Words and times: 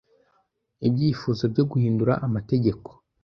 Ibyifuzo 0.87 1.43
byo 1.51 1.63
guhindura 1.71 2.13
amategeko 2.25 2.89